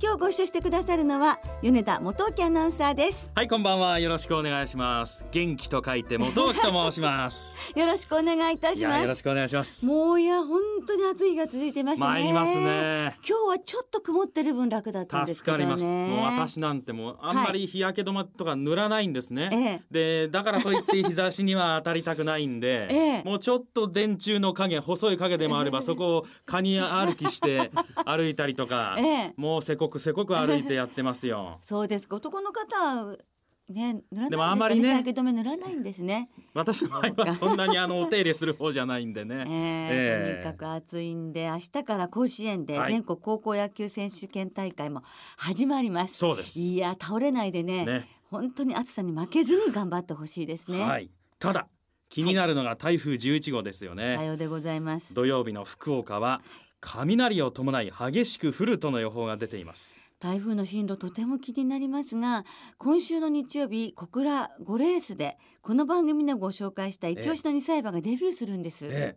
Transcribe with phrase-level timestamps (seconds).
[0.00, 3.32] 今日ご一緒してくださるのは米田元木アナウンサーです。
[3.34, 3.98] はいこんばんは。
[3.98, 5.26] よろしくお願いします。
[5.32, 7.58] 元気と書いて元木と申します。
[7.74, 9.02] よろしくお願いいたします。
[9.02, 9.84] よろしくお願いします。
[9.86, 12.10] もういや本当に暑い日が続いてましたね。
[12.12, 13.18] 参りますね。
[13.28, 15.64] 今日はちょっと曇ってる分楽だったんですけどね。
[15.64, 16.12] 助かります。
[16.12, 19.82] もう私なんてもうあんまり日焼け止まとか塗らないんですね、ええ。
[19.90, 23.22] でだからといって日差しには当たりたくないんで、 ええ。
[23.24, 27.72] もうちょっと電柱の影細い影でもあればそこをカニ歩きして
[28.04, 29.34] 歩いたりとか、 ええ。
[29.36, 31.58] もうせこくせこく歩いてやってますよ。
[31.62, 32.08] そうです。
[32.08, 33.16] か男の方は
[33.68, 34.82] ね塗らないんでもあまりね。
[34.82, 36.30] 日焼け止め塗らないんですね。
[36.54, 40.42] 私の場合はそんなにあのお手入れする方じゃないんでね、 えーええ。
[40.42, 42.92] とにかく暑いんで明日から甲子園ではい。
[42.92, 45.02] 全国高校野球選手権大会も
[45.36, 46.58] 始まります、そうです。
[46.58, 48.08] いや倒れないでねね。
[48.30, 51.10] 本当に暑さに負けずに頑張ってほしいですね、はい。
[51.38, 51.68] ただ
[52.10, 55.12] 気になるのが台風11号ですよね、さようでございます。
[55.12, 56.40] 土曜日の福岡は
[56.80, 60.02] 雷を伴い激しく降るとの予報が出ています。
[60.20, 62.44] 台風の進路とても気になりますが
[62.76, 69.16] 今週の日曜日小倉5レースでこの番組でご紹介した一押しの2歳馬がデビューするんです、え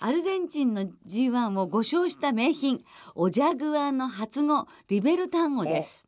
[0.00, 2.82] アルゼンチンの G1 を5勝した名品
[3.14, 6.06] オジャグアンの初語リベルタンゴです。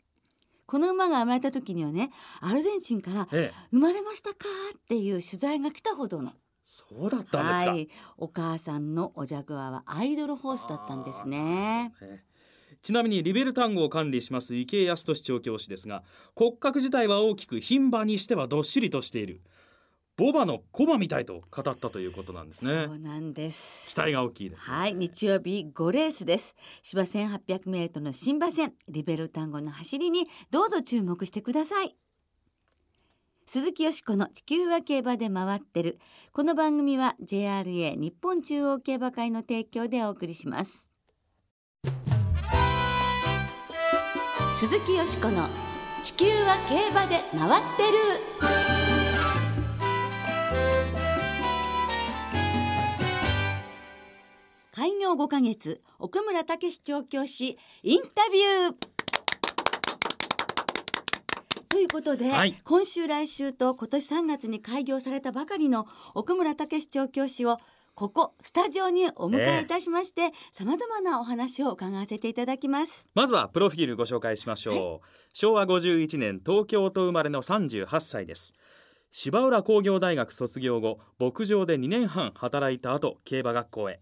[0.64, 3.66] この馬が生まれた時にはねアルゼンチンからええ。
[3.72, 4.36] 生まれましたか？
[4.74, 7.88] っていう取材が来たほどのそうだったんですか、はい。
[8.18, 11.92] お母さんのオジャグアはアイドルホースだったんですね。
[12.02, 12.30] ええ
[12.82, 16.02] ちなみにリベルタンゴを管理します池江康俊調教師ですが
[16.34, 19.42] 骨格自体は大きく牝馬にしてはどっしりとしている。
[20.16, 22.84] ボバのコバみたいと語ったということなんですね。
[22.88, 23.88] そうなんです。
[23.88, 26.56] 期待が大きいですね、はい、日曜日5レースです。
[26.82, 31.96] 芝1800メートルの新馬戦、リベルタンゴの走りにどうぞ注目してください。
[33.52, 35.98] 鈴木よしこの地球は競馬で回ってる。
[36.32, 40.88] この番組は JRA 日本中央競馬会の提供でお送りします。
[44.54, 45.48] 鈴木よしこの
[46.04, 47.98] 地球は競馬で回ってる。
[54.72, 58.74] 開業5ヶ月奥村武史調教師インタビュー
[61.80, 62.56] いうことで、はい。
[62.64, 67.58] 今週来週と今年3月に開業されたばかりの奥村武史調教師を
[67.94, 73.06] ここスタジオにお迎えいたしましてさまざまなお話を伺わせていただきます。
[73.14, 78.54] まずはプロフィールご紹介しましょう、昭和51年東京都生まれの38歳です。
[79.10, 84.00] 芝浦工業大学卒業後牧場で2年半働いた後競馬学校へ。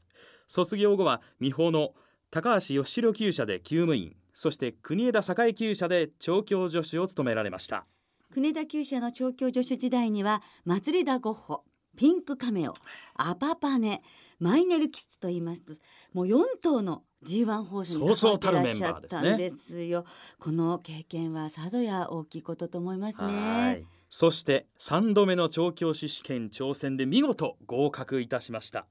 [0.48, 1.94] 卒業後は美穂の
[2.30, 7.86] 高橋義弘厩舎で厩務員そして国枝栄厩舎で調教助手を務められました。
[8.32, 11.64] 国田厩舎の調教助手時代には祭りだゴッホ
[11.96, 12.72] ピンクカメオ
[13.16, 14.00] アパパネ
[14.38, 15.62] マイネルキッズと言います。
[15.62, 15.72] と
[16.12, 20.04] もう4頭の G1 ホースに関わっていらっしゃったんですよ。
[20.38, 23.98] この経験はさぞや大きいことと思いますはねい。
[24.08, 28.86] そして3度目の調教師試験挑戦で見事合格いたしました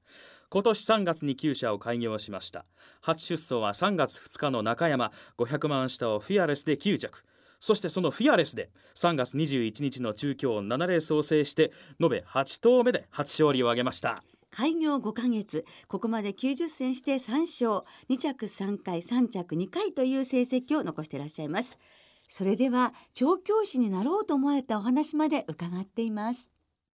[0.50, 2.64] 今年3月に厩舎を開業しました。
[3.02, 5.12] 初出走は3月2日の中山。
[5.36, 7.24] 500万下をフィアレスで9着。
[7.60, 14.22] そしてそのフィアレスで3月21日の中京7レースを制して延べ8頭目で初勝利を挙げました。
[14.50, 15.66] 開業5ヶ月。
[15.86, 17.84] ここまで90戦して3勝。
[18.08, 21.78] 2着3回3着2回という成績を残していらっしゃいます。
[22.28, 26.48] それでは調教師になろうと思われたお話まで伺っています。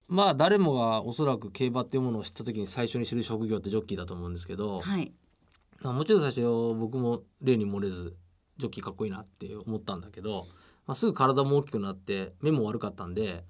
[0.07, 5.11] まあ誰もがおそらく競馬っていうものを知った時に最初に知る職業ってジョッキーだと思うんですけど、はい。
[5.81, 6.41] まあもちろん最初
[6.75, 8.15] 僕も例に漏れず
[8.57, 10.45] ジョッキーかっこいいなって思ったんだけど、
[10.85, 13.43] まあ、すぐ体も大きくなって目も悪かったんで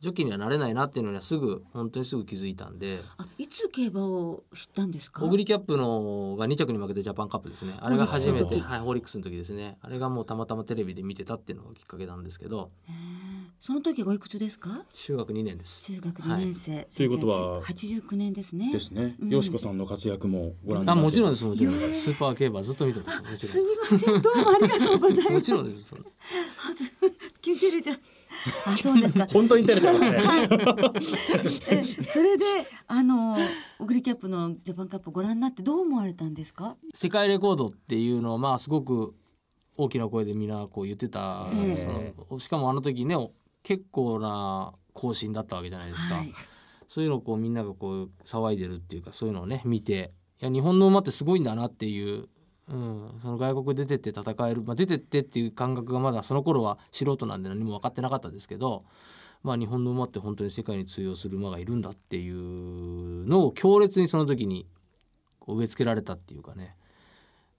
[0.00, 3.00] ジョッキーにはなれないなっていうのにはすぐ本当にすぐ気づいたんで。
[3.16, 5.24] あいつ競馬を知ったんですか？
[5.24, 7.74] オグリキャップのが2着に負けてジャパンカップですね。
[7.80, 8.60] あれが初めて。
[8.60, 9.76] はいホーリックスの時ですね。
[9.82, 12.70] あれがもうたまたまテレビで見てたっていうのがきっかけなんですけど。
[13.58, 14.84] その時おいくつですか？
[14.92, 15.82] 中学2年です。
[15.92, 18.72] 中学2年生、ということは？89年ですね。
[18.72, 19.28] ですね、うん。
[19.30, 21.00] よしこさんの活躍もご覧になって。
[21.00, 23.20] あもちろんですもちろんスーパー競馬ずっと見てます。
[23.22, 24.22] もちすろみません。
[24.22, 25.30] どうもありがとうございます。
[25.30, 25.92] んもちろんです。
[27.42, 27.98] 聞いてるじゃん
[28.66, 29.26] あそうですか。
[29.32, 30.22] 本当に照れてますね。
[31.68, 32.44] えそれで
[32.86, 33.36] あの
[33.78, 36.76] オグリキャップのジャパンカップご覧になってどう思われたんですか？
[36.94, 39.14] 世界レコードっていうのはまあすごく
[39.76, 41.76] 大きな声でみんなこう言ってた、ええ。
[41.76, 43.16] そのしかもあの時ね
[43.62, 46.32] 結構な行進だったわけじゃないですか、はい。
[46.86, 52.28] そういうのをこうみんながこう騒いでるっていうかそういうのをね見ていや日本の馬ってすごいんだなっていう、
[52.70, 58.84] うん、その外国出てって戦える、まあ、出てってっていう感覚がまだその頃は素人なんで何も分かってなかったですけど、
[59.42, 64.66] まあ、日本の馬って本当に世界に通用する馬がいるんだっていうのを強烈にその時に
[65.46, 66.76] 植え付けられたっていうかね、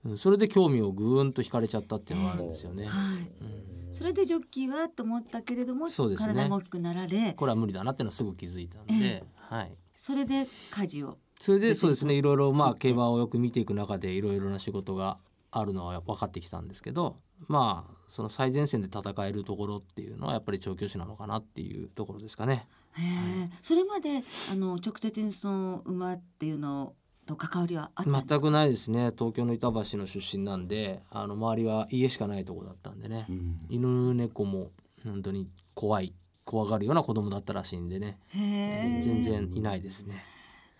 [0.05, 2.85] うん、それで興味をぐーんと惹かれちゃったっていうのがあるんですよね。
[2.85, 3.31] はい。
[3.41, 6.33] うん、それでジョッキーはと思ったけれども、そうですね。
[6.33, 9.23] 体が大きくなられこれは無理だなっていうのはすぐ気づいたんで、え。
[9.35, 15.17] はい、それで家事をそれでそうですねいろいろまあ競馬をよく見ていく中でいろいろな仕事が
[15.51, 17.15] あるのは分かってきたんですけど
[17.47, 22.67] まあその最前線で戦えるところっていうのはやっぱり調教師なのかなっていうところですかね。
[22.93, 23.01] へ
[23.45, 26.93] えそれまであの直接にその馬っていうの
[27.25, 28.35] と関わりはあったんですか？
[28.35, 29.11] 全くないですね。
[29.17, 33.27] 東京の板橋の出身なんであの周りは家しかないところだったんでね、
[33.69, 34.71] 犬猫も
[35.03, 36.13] 本当に怖い
[36.43, 38.19] 怖がるような子供だったらしいんでね。
[38.33, 40.23] 全然いないですね。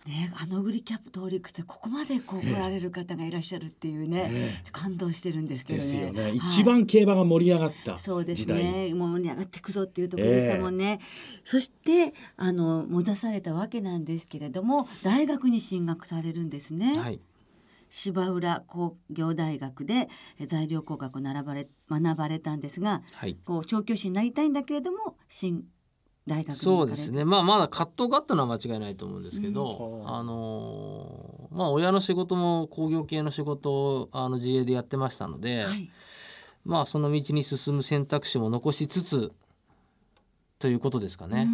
[0.06, 5.84] ね、あのグリキャップとオリックスでここまでこう来られる方がいらっしゃるっていうね、ね感動してるんですけどね。
[5.84, 6.36] ですよね、はい。
[6.36, 8.94] 一番競馬が盛り上がったそうですね。
[8.94, 11.00] もう盛り上がっていくぞっていうところでしたもんね、
[11.44, 17.20] そしてあの戻されたわけなんですけれども大学に進学されるんですね、はい。
[17.90, 20.08] 芝浦工業大学で
[20.38, 23.36] え材料工学を学ばれ学ばれたんですがはい。
[23.44, 25.64] こう調教師になりたいんだけれども新
[26.30, 27.24] 大学にそうですね。
[27.24, 30.08] まあまだ葛藤があったのは間違いないと思うんですけど、うん。
[30.08, 35.90] あのーまあ親の仕事も工業系の仕事をあの自営でやってましたので、はい。
[36.64, 39.32] まあその道に進む選択肢も残しつつ
[40.60, 41.48] ということですかね。
[41.48, 41.52] ううん。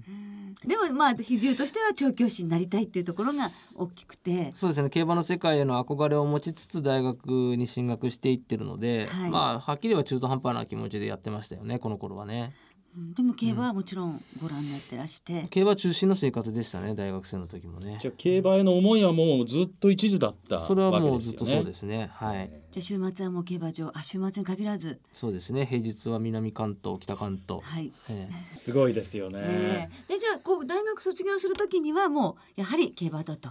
[0.00, 3.46] んでもまあ比重としては調教師になりたいっていうところが
[3.76, 4.52] 大きくて。
[4.52, 4.90] そうですね。
[4.90, 9.30] 競馬の世界への憧れを持ちつつ大学に進学していってるので、はい。
[9.30, 12.52] まあはっきり言えば中途半端な気持ちでやってましたよねこの頃はね。
[12.96, 17.98] うんでも競馬はもちろんご覧になってらして、競馬中心の生活でしたね大学生の時もね。
[18.00, 22.10] じゃあ競馬への思いはもうずっと一途だったそれはもうずっとそうですすね。
[22.12, 22.50] はい。
[22.70, 25.66] じゃあ週末はもう競馬場あ週末に限らずそうですね。
[25.66, 27.62] 平日は南関東、北関東。
[27.64, 33.50] はい、ええよねすごいですよね、ええでじゃあこう大学卒業するときにはもうやはり競馬だと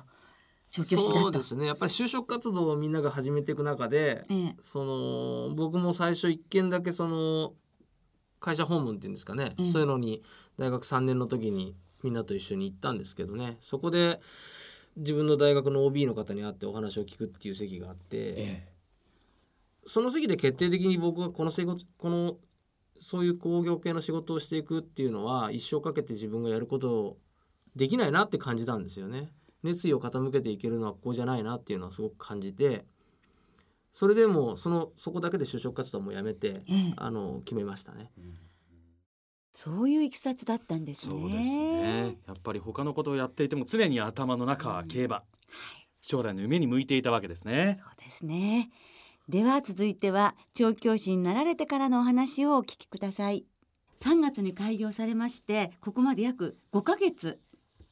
[0.70, 1.66] そうですね。
[1.66, 7.54] やっぱり就職活動をみんなが始めていく中で、ええその僕も最初一件だけその
[8.42, 10.22] 会社訪問っていうんですかね、ええそういうのに
[10.58, 13.58] 大学3年の時にみんなと一緒に行ったんですけどね。
[13.62, 14.20] そこで
[14.98, 18.68] 自分の大学の OB の方に会ってお話を聞くっていう席があって、え
[19.86, 21.52] その席で決定的に僕はこの
[21.98, 22.38] この
[22.98, 27.18] そういう工業系の仕事をしていくっていうのは一生かけて自分がやることを
[27.76, 29.32] できないなって感じたんですよね。
[29.64, 32.86] 熱意を傾けていけるのはここじゃないなっていうのはすごく感じて
[33.92, 36.94] それでもうそのそこだけで就職活動もやめてええ。
[36.98, 38.12] あの決めましたね。
[39.54, 41.20] そういういきさつだったんですね。
[41.20, 42.18] そうですね。
[42.26, 45.24] やっぱり他のことをやっていても常に頭の中は競馬、
[46.00, 47.80] 将来の夢に向いていたわけですね。
[47.84, 48.70] そうですね。
[49.28, 53.46] では続いては調教師になられてからのお話をお聞きください。
[54.00, 57.40] 3月に開業されましてここまで約5ヶ月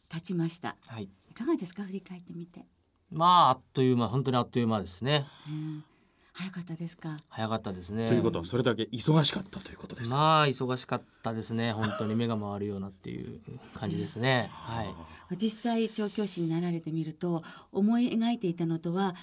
[0.08, 0.78] 経ちました。
[0.88, 1.84] はい、いかがですか？
[1.84, 2.66] 振り返ってみて、
[3.12, 5.26] まああっという間本当にあっという間ですね。
[5.50, 5.84] うん、
[6.34, 7.18] 早かったですか？
[7.30, 8.08] 早かったですね。
[8.08, 11.74] ということはそれだけ忙しかったということですか、まあ忙しかったですね。
[11.74, 13.40] 本当に目が回るようなっていう
[13.74, 14.50] 感じですね。
[14.52, 15.36] はい。
[15.38, 17.42] 実際調教師になられてみると
[17.72, 19.16] 思い描いていたのとは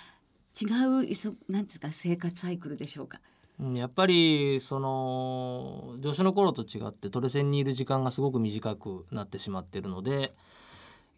[0.61, 3.21] 違ういそなんですか生活サイクルでしょうか？
[3.59, 10.35] うんやっぱりその助手の頃と違ってトレセンにいる時間がすごく短くなってしまっているので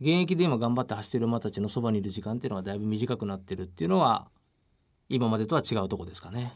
[0.00, 4.28] 現役で今頑張って走ってる馬たちのそばにいる時間っていうのはだいぶ短くなってるっていうのは
[5.10, 6.52] 今までとは違うとこですかね。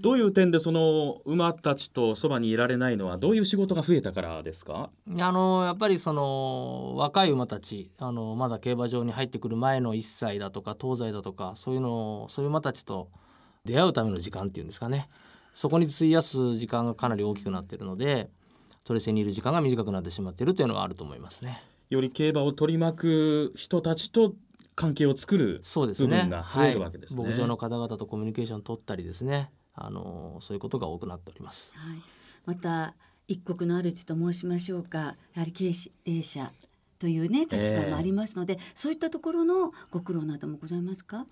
[0.00, 4.88] どういう点でその馬たちとそばにいられないのはどういう仕事が増えたからですか？
[5.20, 13.10] あのやっぱりその若い馬たちあのまだ競馬場に入ってくる前の1歳だとか東西だとかそういうのそういう馬たちと
[13.66, 15.06] 出会うための時間っていうんですかね
[15.52, 18.30] そこに費やす時間がかなり大きくなっているので
[18.84, 21.62] トレセンにいる時間が短くなってしまっているというのはあると思いますね。
[21.90, 24.34] より競馬を取り巻く人たちと
[24.76, 26.08] 関係を作るそうですね。
[26.08, 27.22] 部分が増えるわけですね。
[27.22, 29.50] はい、牧場の方々とコミュニケーションを取ったりですね。
[29.74, 31.74] あのそういうことが多くなっております。
[31.76, 32.02] はい、
[32.46, 32.94] また
[33.28, 34.98] 一国の主と申しましょうか。
[35.34, 35.72] やはり経
[36.06, 36.52] 営者
[36.98, 41.26] というね立場もありますので、そういったところのご苦労などもございますか？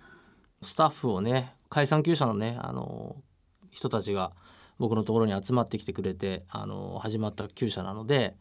[0.61, 3.17] スタッフをね解散厩舎のねあの
[3.71, 4.33] 人たちが
[4.79, 8.37] 僕のところに集まってきてくれてあの始まった厩舎なので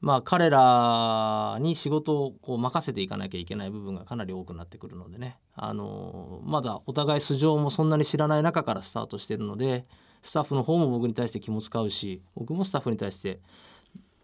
[0.00, 5.38] まあ彼らに仕事をこう任せていかなきゃいけない部分がかなり多くなってくるのでね。
[5.54, 9.84] あのまだお互い素性もそんなに知らない中からスタートしてるので
[10.22, 13.40] スタッフの方も僕に対して気も使うし僕もスタッフに対して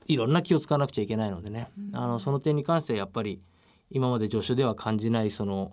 [0.07, 3.43] いろんな気を使わなくちゃいけないのでね、あのその点に関してはやっぱり
[3.91, 5.73] 今まで助手では感じないその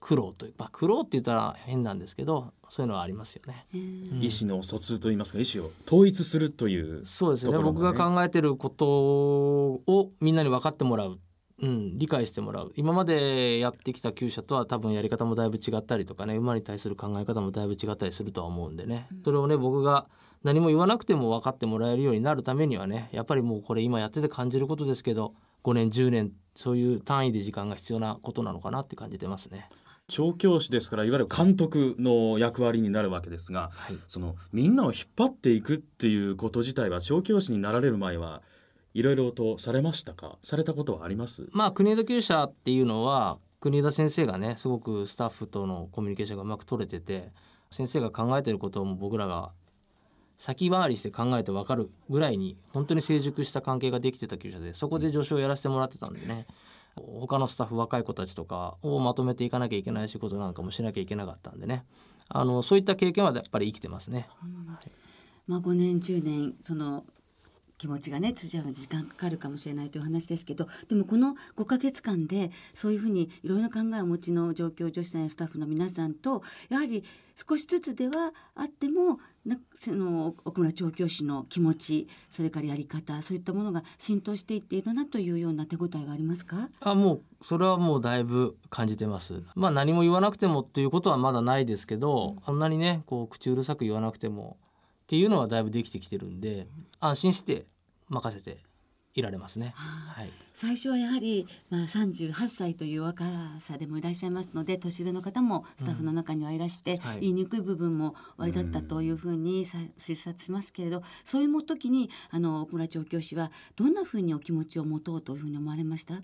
[0.00, 3.66] 苦労という、まあ、苦労って言ったら変なんですけどそういうのはありますよね。
[3.74, 3.80] うん。
[4.22, 7.58] 意思の疎通といいますか意思を統一するというそうですね。
[7.58, 11.18] 僕が考えてることをみんなに分かってもらう、
[11.60, 12.72] うん、理解してもらう。
[12.76, 19.08] 今までやってきた厩舎とは多分やり方もだいぶ違ったりとかね馬に対する考え方もだいぶ違ったりするとは思うんでね。
[19.24, 20.06] それをね僕が
[20.42, 29.68] 何も言わなくても分かってもらえるようになるためにはねやっぱりもうこれ今やってて感じることですけど5年10年そういう単位で時間が必要なことなのかなって感じてますね。
[30.10, 33.98] 調教師ですからいわゆる監督の役割になるわけですがはい。
[34.06, 38.42] そのみんなを引っ張っていくっていうこと自体は調教師になられる前は
[38.92, 40.36] いろいろとされましたか？
[40.42, 41.48] されたことはあります？
[41.52, 47.30] まあ国枝厩舎っていうのは国枝先生がねすごくスタッフとのコミュニケーションがうまく取れてて
[47.70, 49.52] 先生が考えてることをもう僕らが
[50.38, 56.46] 先回りして考えて分かるぐらいに本当に成熟した関係ができてた厩舎でそこで助手をやらせてもらってたんでね
[56.96, 61.84] 他のスタッフ若い子たちとかをまとめていかなきゃいけない仕事なんかもしなきゃいけなかったんでね
[62.28, 64.28] あのそういった経験はやっぱり生きてますね。
[65.46, 67.04] まあ5年10年その
[67.80, 77.02] 気持ちがね通じ合うのに時間かかるかもしれないという話ですけどでもこの5ヶ月間でそういうふうにいろんな考えをお持ちの状況女子さんやスタッフの皆さんとやはり
[77.48, 86.68] 少しずつではあってもなその奥村調教師の気持ちそれからやり方そういったものが浸透していっているなというような手応えはありますか？
[86.80, 89.42] あもうそれはもうだいぶ感じてます。
[89.54, 96.68] まあ何も言わなくてもっていうことはまだないですけど、あんなにねこう口うるさく言わなくてもっていうのはだいぶできてきてるんで
[97.00, 97.64] 安心して
[98.10, 98.58] 任せて
[99.14, 99.72] いられますね。
[99.74, 100.28] はい。
[100.52, 103.24] 最初はやはり、まあ、38歳という若
[103.58, 116.22] さでもいらっしゃいますので年上の方もスタッフの中にはいらして、はい言いにくい部分もおありだったというふうにさ推察しますけれどそういう時にあの奥村調教師はどんなふうにお気持ちを持とうというふうに思われました？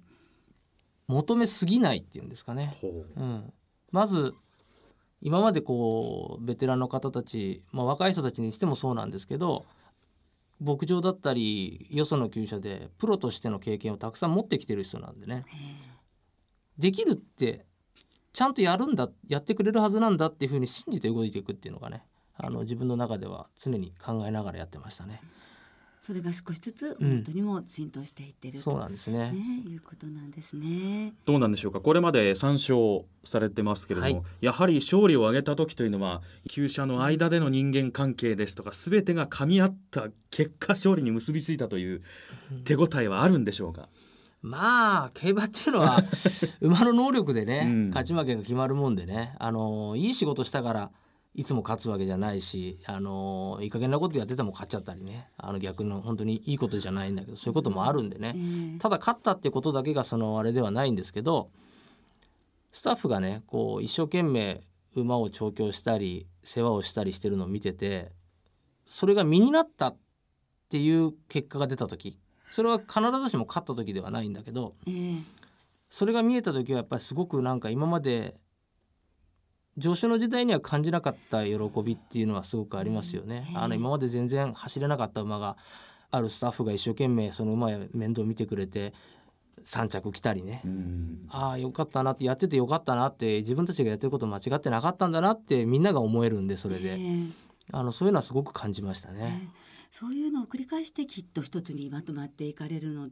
[1.09, 2.77] 求めすぎないっていうんですかね。
[2.81, 3.53] ほううん。
[3.91, 4.35] まず
[5.23, 9.65] 今までこうベテランの方たち、まあ、若い人たちにしてもそうなんですけど
[10.61, 15.45] 牧場だったりよその厩舎でプロとしての経験をたくさん持ってきてる人なんでね
[16.79, 17.67] できるって
[18.33, 22.05] ちゃんとやるんだやってくれるはずなんだっていうふうに信じて動いていくっていうのがね
[22.37, 25.23] あの自分の中では常に考えながらやってましたね。
[26.07, 27.09] それが少しずつうん。
[27.09, 29.33] 本当にもう浸透していってると、そうなんですね。
[29.33, 31.13] ね、いうことなんですね。
[31.25, 31.81] どうなんでしょうか？
[31.81, 34.25] これまで3勝されてますけれども、はい。
[34.41, 42.03] やはり勝利を挙げた時というのは厩舎の間での人間関係ですとか全てが噛み合った結果勝利に結びついたという
[42.65, 43.89] 手応えはあるんでしょうか、
[44.43, 46.05] まあ競馬っていうのは
[46.61, 47.89] 馬の能力でね、うん。
[47.89, 50.91] 勝ち負けが決まるもんでねあのいい仕事したから
[51.39, 55.29] いつも勝つわけじゃないしあのいい加減なことやってても勝っちゃったりね。
[55.37, 61.51] あの逆の本当にいいことじゃないんだけどそういうこともあるんでね、えーただ勝ったってことだけがそのあれではないんですけど
[62.73, 64.63] スタッフがねこう一生懸命
[64.95, 68.13] 馬を調教したり世話をしたりしてるのを見てて
[68.87, 69.97] それが身になったっ
[70.71, 75.23] ていう結果が出た時それは必ずしも勝った時ではないんだけどえー
[75.89, 78.35] それが見えた時はやっぱりすごくなんか今まで
[79.81, 83.47] 助手の時代には感じなかった喜びっていうのはすごくありますよね。
[83.51, 83.59] うん。
[83.59, 85.57] あの今まで全然走れなかった馬が
[86.11, 88.95] あるスタッフが一生懸命その馬や面倒見てくれて
[89.63, 91.27] 3着来たりね、うん。
[91.29, 96.97] ああよかったなってやっててよかったなって自分たちがやってること間違ってなかったんだなってみんなが思えるんでそれで、え。
[96.97, 97.33] ー
[97.73, 99.51] あのそういうのはすごく感じましたね。
[99.91, 103.09] そういうのを繰り返してきっと一つにまとまっていかれるの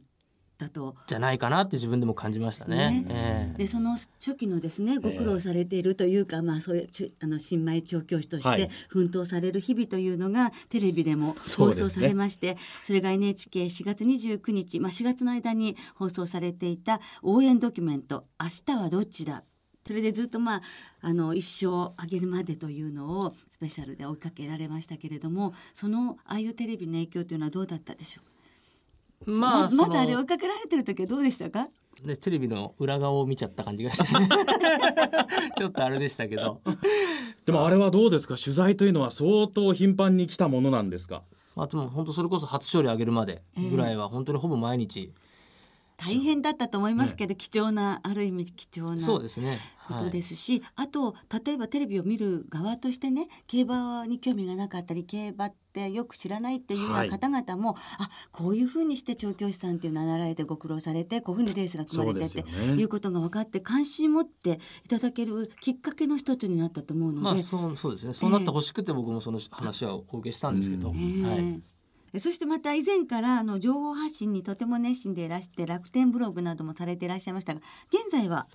[0.57, 0.95] だと。
[1.07, 2.75] じゃないかなって自分でも感じましたね。
[2.75, 3.05] ね。
[3.09, 3.57] ええ。
[3.57, 8.67] でその初期のですねご苦労されているというか、まあそういうちあの新米調教師としはい。
[8.67, 19.43] て奮闘される日々というのがテレビでも放送されましてそ,、れが NHK4 月29日、まあ、4月の間に放送されていた応援ドキュメント「明日はどっちだ」
[19.85, 20.61] それでずっとまあ
[21.01, 28.25] あの一生あげるまでというのをスペシャルで追いかけられましたけれどもそのああいうテレビの影響というのはどうだったでしょう？
[28.25, 28.34] か、
[29.25, 31.67] まあまずあれ追いかけられてる時はどうでしたか？
[32.03, 34.03] ね、テレビの裏側を見ちゃった感じがして
[35.57, 36.61] ちょっとあれでしたけど、
[37.45, 38.35] でもあれはどうですか？
[38.35, 41.23] 取材というのは相当頻繁に来たものなんですか？
[41.55, 43.41] まあ、でも本当それこそ初勝利上げるまで
[43.71, 45.13] ぐらいは本当にほぼ毎日
[45.97, 49.59] 大変だったと思いますけど、貴重なある意味貴重なそうですね。
[49.87, 68.13] ことですすし、あと例えばテレビを見る側としてね競馬に興味がなかったり競馬ってよく知らないっていうよう方々も、あこういうふうにして調教師さんっていうのはなられてご苦労されてこういうふうにレースが組まれてっていうことが分かって関心持っていただけるきっかけの一つになったと思うので、まあそうそうですね。
[68.13, 71.61] そうなってほしくて僕もその話はお受けしたんですけど、はい。
[72.15, 78.47] えそしてまた以前からあの情報発信にとても熱心でいらして楽天ブログなどもされていらっしゃいましたが現在は？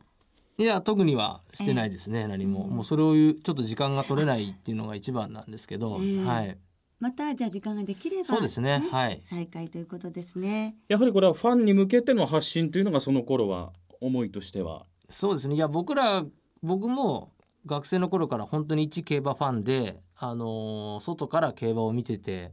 [0.59, 2.71] いや特にはしてないですね、何も、うん。
[2.71, 6.25] もうそれを言うちょっと時間が取れないっていうのが一番なんですけど、ええ。
[6.25, 6.59] はい。
[6.99, 9.23] またじゃあ時間ができればそうですねはい。
[9.25, 10.77] 再開ということですね。
[10.89, 14.85] やはりこれはファンに向けての発信というのがその頃は思いとしては？
[15.09, 15.55] そうですね。
[15.55, 16.25] いや僕ら
[16.63, 17.33] 僕も
[17.65, 22.53] 学生の頃から本当に一競馬ファンで、あのー外から競馬を見てて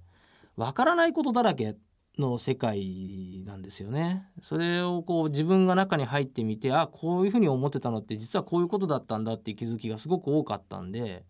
[0.57, 1.77] わからないことだらけ
[2.17, 4.27] の世界なんですよね。
[4.41, 11.23] それをこう自分が中に入ってみてあこういうふうに思ってたのって実はこういうことだったんだっていう気づきがすごく多かったんで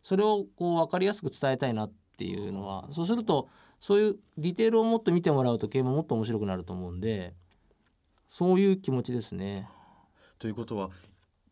[0.00, 3.48] それをこう分かりやすく伝えたいなっていうのはそうすると
[3.80, 7.34] そういうディテールをもっと見てもらうと競馬もっと面白くなると思うんで
[8.28, 9.68] そういう気持ちですね。
[10.38, 10.90] ということは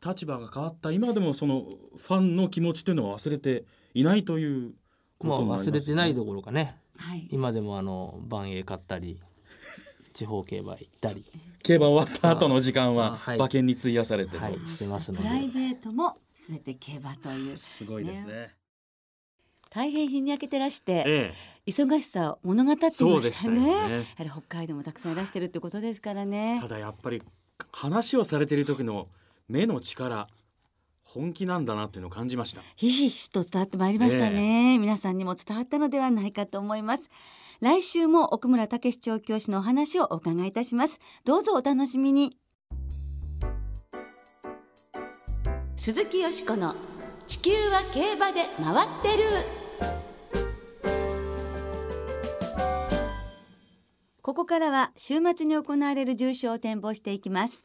[0.05, 1.65] 立場が変わった今でもその
[1.97, 3.65] ファンの気持ちというのは忘れて
[3.95, 4.75] いないという
[5.19, 7.29] こまあとになりますよね忘れてないどころかねはい。
[7.31, 9.21] 今でもあの万栄買ったり
[10.15, 11.25] 地方競馬行ったり、
[11.63, 13.37] 競馬終わった後の時間あははい。
[13.37, 15.25] 馬券に費やされてと、はい、してますので。
[15.25, 18.55] プライベートもすべて競馬というすごいですね。
[19.71, 21.35] 大変日に焼けてらしてえ
[21.67, 23.61] 忙しさを物語っていましたよしたね。
[23.61, 23.67] ね。
[23.69, 26.61] やはり北海道もたくさんいらしてるってことですからね。
[26.63, 26.69] た。
[26.69, 27.23] だやっぱり
[27.73, 29.09] 話をされている時の
[29.49, 30.29] 目の力
[31.17, 32.63] 本気なんだなっていうのを感じました。
[32.77, 37.09] ひしひしと伝わってまいりましたね、皆さんにも伝わったのではないかと思います。
[37.61, 41.01] 来週も奥村武史調教師のお話をお伺いいたします。
[41.25, 42.37] どうぞお楽しみに。
[45.77, 46.75] 鈴木よしこの
[47.27, 49.25] 地球は競馬で回ってる。
[54.21, 57.65] ここからは週末に行われる重賞を展望していきます。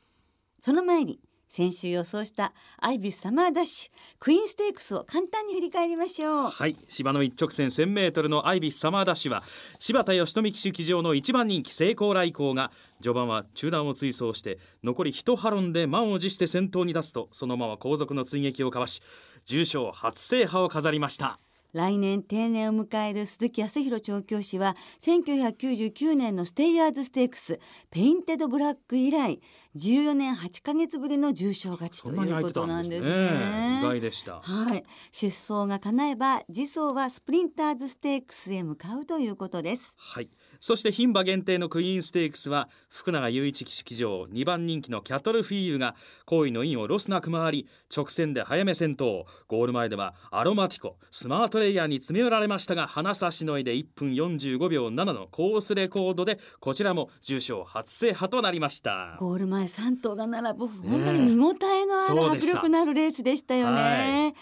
[0.61, 1.19] その前に
[1.51, 6.49] 先週予想したアイビスサマーダッシュクイーンステークスを簡単に振り返りましょう。
[6.49, 6.77] はい。
[6.87, 9.43] 芝の一直線 1000m のアイビスサマーダッシュは
[9.77, 12.71] 柴田義富騎手騎乗の一番人気成功来航が
[13.01, 19.01] 序盤は中段を追走して残り一ハロンで満を持して先頭に出すとそのまま後続の追撃をかわし
[19.43, 21.41] 重賞初制覇を飾りました。
[21.73, 29.41] 来年定年を迎える鈴木康弘調教師は1999年のステイヤーズステークスペインテドブラック以来
[29.75, 32.99] 14年8ヶ月ぶりの重賞勝ちということなんですね。
[32.99, 33.79] ね。
[33.79, 34.41] 意外でした。
[34.41, 39.93] はい、出走が叶えば次走はスプリンターズステークスへ向かうということです。
[39.97, 40.29] はい
[40.61, 45.95] そして牝馬限定のクイーンステークスは福永祐一騎手騎乗2番人気のキャトルフィーユが
[46.25, 59.17] 好位のインをロスなく回り直線で早め先頭ゴール前ではアロマティコスマートレイヤーに詰め寄られましたがハナ差しのいで1分45秒7のコースレコードでこちらも重賞初制覇となりました。
[59.19, 63.81] ゴール前3頭が並ぶ本当に見応えのある迫力のあるレースでしたよね。
[63.81, 64.33] は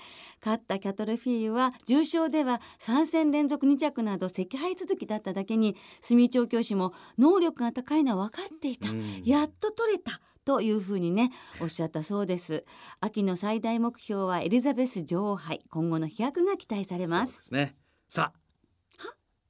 [0.43, 9.21] 勝ったキャトルフィーユは重賞では3戦連続2着など惜敗続きだっただけに住調教師も能力が高いのは分かっていた、うん。
[9.23, 12.65] やっと取れたというふうにねおっしゃったそうです。
[13.01, 15.59] 秋の最大目標はエリザベス女王杯。
[15.69, 17.75] 今後の飛躍が期待されまそうですすね。
[18.07, 18.38] さあ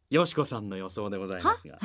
[0.09, 1.77] よしこさんの予想でございますが。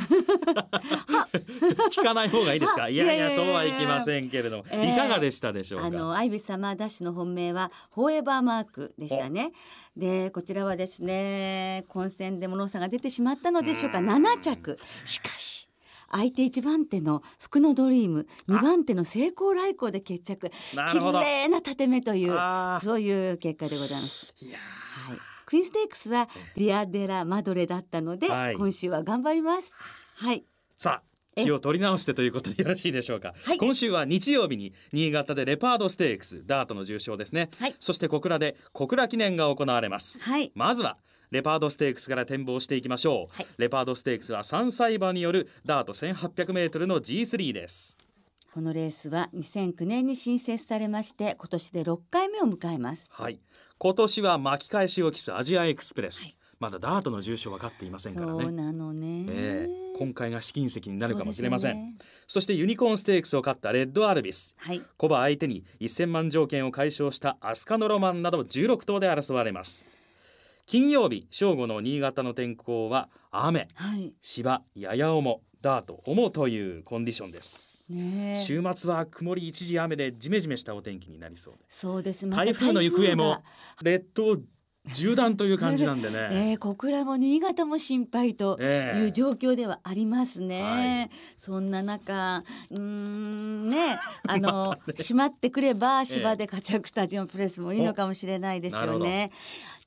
[1.90, 2.82] 聞かない方がいいですか？
[2.82, 2.88] は？
[2.88, 4.94] いやいやそうはいきませんけれども、えー。
[4.94, 5.86] いかがでしたでしょうか？
[5.86, 9.52] あのアイビスサマーダッシュの本命はフォーエバーマークでしたね。
[9.94, 13.98] でこちらはですね混戦で物差が出てしまったのでしょうか？
[13.98, 14.08] うん。
[14.08, 14.78] 7着。
[15.04, 15.68] しかし
[16.10, 20.50] 相手1番手の福のドリーム2番手の成功来航で決着。
[20.92, 22.34] 綺麗な縦目という
[22.82, 24.34] そういう結果でございます。
[24.40, 24.56] いや
[25.08, 25.18] はい、
[25.54, 28.56] クイーンステークスはディアデラマドレだったので、はい。
[28.56, 29.70] 今週は頑張ります。
[30.16, 30.44] はい。
[30.76, 31.02] さあ
[31.36, 31.44] え。
[31.44, 33.58] 気を取り直してということでよろしいでしょうか、はい。
[33.58, 37.74] 今週は日曜日に新潟でレパードステークスダートの重賞ですね、はい。
[37.78, 40.20] そして小倉で小倉記念が行われます。
[40.20, 40.50] はい。
[40.56, 40.98] まずは
[41.30, 43.46] レパードステークスから展望していきましょう、はい。
[43.56, 47.96] レパードステークスは3歳馬によるダート 1800m の G3 です。
[48.52, 53.08] このレースは2009年に新設されまして今年で6回目を迎えます。
[53.12, 53.38] はい
[53.84, 58.44] 今年は巻き返しを期すアジアエクスプレス、まだダートの重賞は勝っていませんからね。
[58.44, 59.26] そうなのね。
[59.28, 59.98] ええ。
[59.98, 61.94] 今回が試金石になるかもしれません。
[62.26, 62.44] そ,、ね。
[62.44, 64.56] してユニコーンステークスを勝ったレッドアルビス。
[64.58, 64.80] はい。
[64.96, 69.86] コバ相手に1000万条件を解消したアスカノロマンなど16頭で争われます。
[70.64, 73.68] 金曜日正午の新潟の天候は雨。
[73.74, 74.14] はい。
[74.22, 78.44] 芝やや重ダート重というコンディションですねえ。
[78.44, 81.80] 週末は曇り一時雨でジメジメしたお天気になりそうです。
[81.80, 82.26] そうです。
[82.26, 83.42] また台風の行方も
[83.82, 84.38] 列島
[84.92, 86.18] 縦断という感じなんでね、
[86.52, 88.98] えー、小倉も新潟も心配とええ。
[88.98, 91.08] いう状況ではありますね。
[91.10, 91.18] はい。
[91.38, 99.30] そんな中、うーんね、 あの、閉まってくれば芝で活躍したジオンプレスもいいのかもしれないですよね。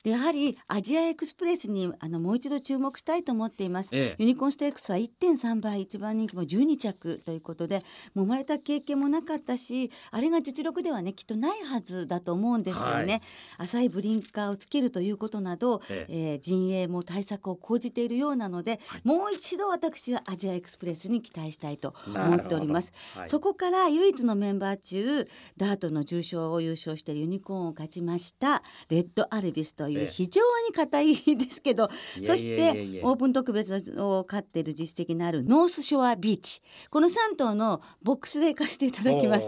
[0.04, 3.88] でやはりアジアエクスプレスにあのもう一度注目したいと思っています。
[3.92, 7.84] ええユニコーンステークスは1.3倍一番人気も12着ということで
[8.14, 13.22] もう生まれた経験もなかったしあれが実力ではねきっとないはずだと思うんですよね。
[13.58, 22.92] 浅いブリンカーをつけるということなど、ええー陣営も対策を講じているようなので、もう一度私はアジアエクスプレスに期待したいと思っております。
[23.14, 30.04] はいそこから唯一のメンバー中ダートの重賞を優勝してユニコーンを勝ちましたレッドアルビスといええ。
[30.04, 31.88] う非常に硬いですけどい
[32.22, 32.84] えそしいえいえ。
[32.84, 36.60] いえてオープン特別を勝っている実績のあるノースショアビーチ。
[36.90, 39.46] この3頭のボックスで行かせていただきます。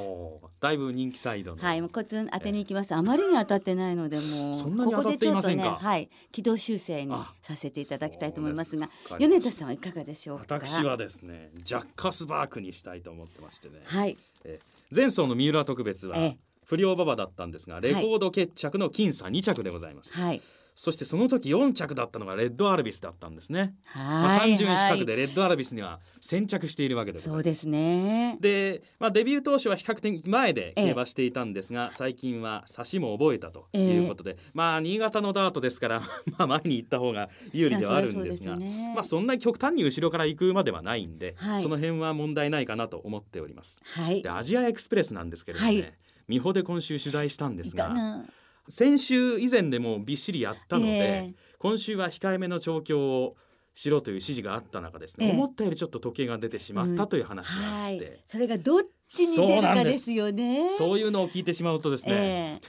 [0.61, 2.95] だいぶ人気サイドの、はい、もうコツン当てに行きます。
[2.95, 4.85] あまりに当たってないので、もう。
[4.85, 10.45] ここでちょっとね、はい、軌道修正にあさせていただきたいと思いますが米田さんはいかがでしょうか？
[10.57, 16.39] 私はですねジャッカスバークにしたいと思ってましてね、はい、えー前走の三浦特別はええ
[16.71, 20.41] 不良馬場だったんですがレコード決着の僅差2着でございました、はい、
[20.81, 25.01] そしてその時4着だったのがレッドアルビスだったんですね、まあ、はい、単純比はい。
[25.01, 27.29] 較でレッドアルビスには先着しているわけです。
[27.29, 28.39] そうですね。
[28.41, 30.87] で、まあ、デビュー当初は比較的前でええ。
[30.87, 36.01] 競馬していたんですが、最近は差しも覚えたということで、まあ新潟のダートですから
[36.39, 38.93] まあ前に行った方が有利ではあるんですがね。
[38.95, 41.63] まあそんな極端に後ろから行くまではないんで、はい。
[41.63, 43.83] その辺は問題ないかなと思っております。
[43.85, 44.23] はい。
[44.23, 44.31] で。
[44.31, 45.93] アジアエクスプレスなんですけれどもね、はい
[46.31, 48.25] 美穂で今週取材したんですがな。
[48.69, 53.37] 先週以前でもびっしりやったので、ええ今週は控えめの調教を
[53.75, 58.21] しろという指示があった中ですね、ええ思ったよりちょっと時計が出てしまったという話があって、はい。
[58.27, 60.71] それがどっちに出るかですよね。
[60.71, 62.61] そういうのを聞いてしまうとですね、え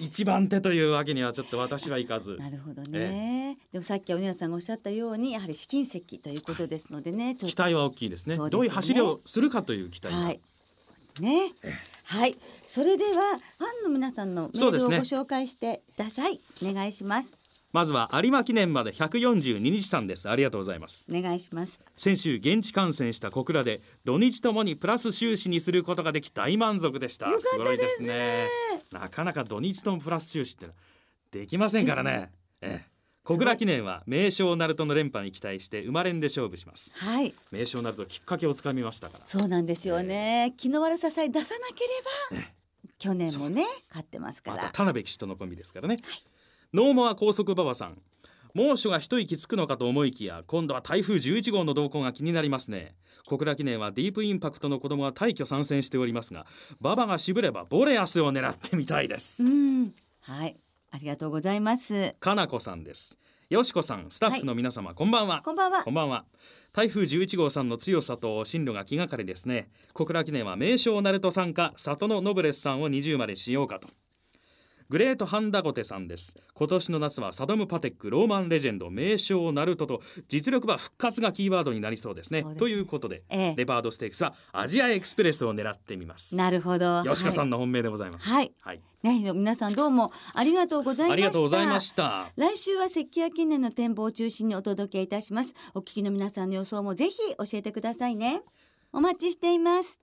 [0.04, 3.56] 一番手というわけにはちょっと私はいかずえなるほどね。
[3.72, 10.40] でもさっきお姉さんがおっしゃったようにやはり試金石ということですのでね、ちょっと期待は大きいですねねどういう走りをするかという期待が、はい。
[11.20, 11.52] ね。
[12.04, 12.36] はい。
[12.66, 13.10] それでは
[13.58, 16.40] ファンの皆さんのメールをご紹介してください。
[16.62, 17.32] お願いします。
[17.72, 20.28] まずは有馬記念まで142日さんです。
[20.28, 21.06] ありがとうございます。
[21.10, 21.80] お願いします。
[21.96, 27.28] 先週現地観戦した小倉で土日ともにプラス収支にすることができ大満足でした。
[27.28, 28.46] よかったごいですね。
[28.92, 30.68] なかなか土日ともプラス収支って
[31.32, 32.30] できませんからね。
[32.60, 32.93] ええ
[33.24, 37.34] 小倉記念は名将ナルトの連覇に期待して生まれんで勝負しますはい。
[37.50, 40.52] 名将ナルトきっかけをつかみましたからそうなんですよね。
[40.58, 41.84] 気の悪ささえ出さなけ
[42.36, 42.46] れば、
[42.98, 44.56] 去年もね勝ってますから。
[44.58, 45.96] また田辺騎手とのコンビですからね、
[46.74, 48.02] ノーモア高速馬場さん
[48.52, 52.94] 猛暑が一息つくのかと思いきや今度は台風11号の動向が気になりますね
[53.26, 56.46] 小倉記念はディープインパクトの子供が大挙参戦しておりますが
[56.80, 59.94] 馬場が渋ればボレアスを狙ってみたいですうん。
[60.20, 60.56] はい。
[60.94, 62.14] ありがとうございます。
[62.20, 63.18] かなこさんです。
[63.50, 65.42] よしこさんスタッフの皆様、こんばんは。
[65.44, 65.82] こんばんは。
[65.82, 65.90] こ。
[65.90, 66.24] んばんは。
[66.72, 69.70] 台風11号さんの強さと進路が気がかりですね。
[69.92, 73.88] 小倉記念は名将ナルトさんか里のノブレスさんを20までしようかと
[74.88, 87.02] グレートハンダゴテさんです今年の夏はサドムパテックローマンレジェンド名将ナルトと実力馬復活がキーワードになりそうですねねということで、ええレバードステークスはアジアエクスプレスを狙ってみますなるほど。
[87.04, 88.80] 吉川さはんの本命でございますはいはい、い。
[89.08, 91.12] ね、皆さんどうもありがとうございました。
[91.12, 95.54] ありがとうございました来週は関谷記念の展望を中心にお届けいたします。
[95.74, 98.42] お聞きの皆さんの予想もぜひ教えてくださいね。
[98.92, 99.98] お待ちしています。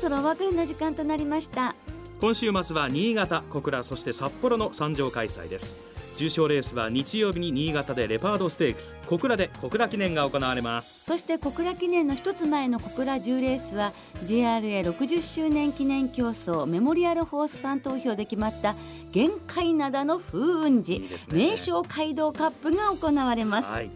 [0.00, 1.74] そろお別れの時間となりました。
[2.22, 5.76] 今週末は新潟小倉そして札幌の参上開催です。
[6.16, 11.04] 重賞レースは日曜日に新潟でレパードステークス小倉で小倉記念が行われます。
[11.04, 13.92] そして小倉記念の一つ前の小倉10レースは
[14.24, 18.76] JRA60 周年記念競争メモリアルホースファン投票で決まった
[19.12, 21.50] 限界灘の風雲児いいですね。
[21.50, 23.90] 名称街道カップが行われます、はい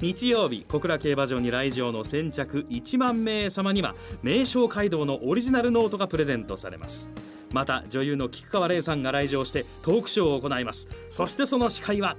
[0.00, 7.10] 日曜日小倉競馬場に来場の先着1万名様には名称街道のオリジナルノートがプレゼントされます。
[7.52, 10.88] また女優の菊川玲さんが来場してトークショーを行います。
[11.08, 12.16] そしてその司会は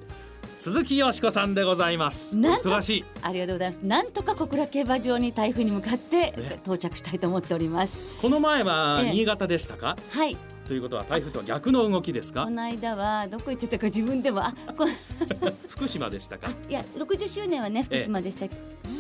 [0.58, 2.36] 鈴木よしこさんでございます。
[2.36, 3.06] おなんと忙しい。
[3.22, 3.78] ありがとうございます。
[3.78, 6.60] なんとか小倉競馬場に台風に向かってね。
[6.64, 9.12] 到着したいと思っております、この前はええ。
[9.14, 10.38] 新潟でしたか、はい
[10.70, 12.44] ということは台風とは逆の動きですか？
[12.46, 14.86] この間はどこ行ってたか自分でもあこ
[15.68, 16.48] 福島でしたか？
[16.48, 18.99] あいや60周年はね福島でした、うん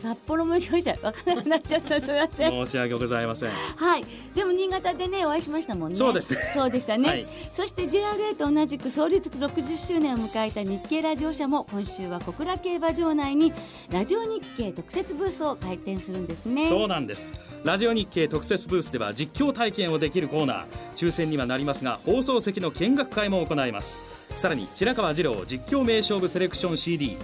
[0.00, 2.00] 札幌も行きましたわからなくなっちゃった。
[2.00, 2.50] すみません。
[2.50, 3.50] 申し訳ございません。
[3.50, 4.04] はい。
[4.34, 5.96] でも新潟でねお会いしましたもんね。
[5.96, 6.38] そうですね。
[6.54, 7.26] そうでしたね、はい。
[7.52, 13.52] そして JRA と同じく創立60周年を迎えた日経ラジオ社も今週は小倉競馬場内に
[13.90, 16.66] ラジオ日経特設ブースを開店するんですね。
[16.66, 17.32] そうなんです。
[17.64, 20.66] ラジオ日経特設ブースでは実況体験をできるコーナー。
[20.96, 23.98] 抽選にはなりますが放送席の見学会も行います。
[24.36, 27.16] さらに白川二郎実況名勝負セレクション CD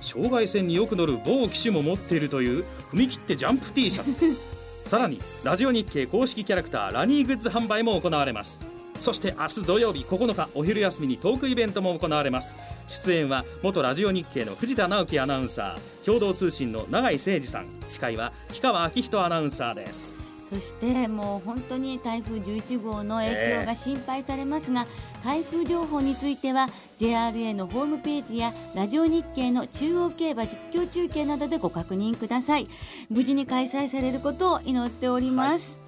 [0.00, 4.20] 障害戦によく乗る某機種も持っているという踏み切ってジャンプ T シャツ。
[4.82, 8.64] さらにラジオ日経公式キャラクターラニーグッズ販売も行われます。
[8.98, 12.56] そして明日土曜日9日お昼休みにトークイベントも行われます。
[12.88, 17.66] 出演は元ラジオ日経の藤田直樹アナウンサー共同通信の永井誠二さん。
[17.88, 20.17] 司会は氷川明人アナウンサーです
[20.48, 23.30] そしてもう本当に台風11号の影
[23.60, 24.86] 響が心配されますが、
[25.22, 32.68] 台風情報については JRA のホームページやラジオ日経の中央競馬実況中継などでご確認ください。
[33.10, 35.78] 無事に開催されることを祈っております、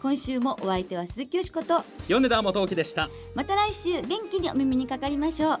[0.00, 1.82] 今週もお相手は鈴木よしこと。
[2.08, 3.10] 米田元樹でした。
[3.34, 5.60] また来週元気にお耳にかかりましょう